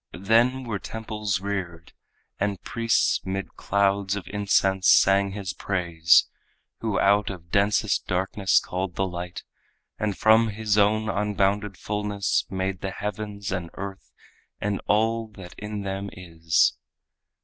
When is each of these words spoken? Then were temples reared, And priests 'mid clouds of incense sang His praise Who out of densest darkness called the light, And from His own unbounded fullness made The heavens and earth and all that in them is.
Then 0.19 0.63
were 0.63 0.79
temples 0.79 1.41
reared, 1.41 1.93
And 2.39 2.59
priests 2.63 3.23
'mid 3.23 3.53
clouds 3.55 4.15
of 4.15 4.27
incense 4.29 4.89
sang 4.89 5.33
His 5.33 5.53
praise 5.53 6.27
Who 6.79 6.99
out 6.99 7.29
of 7.29 7.51
densest 7.51 8.07
darkness 8.07 8.59
called 8.59 8.95
the 8.95 9.05
light, 9.05 9.43
And 9.99 10.17
from 10.17 10.47
His 10.47 10.75
own 10.75 11.07
unbounded 11.07 11.77
fullness 11.77 12.47
made 12.49 12.81
The 12.81 12.89
heavens 12.89 13.51
and 13.51 13.69
earth 13.75 14.11
and 14.59 14.81
all 14.87 15.27
that 15.37 15.53
in 15.59 15.83
them 15.83 16.09
is. 16.13 16.73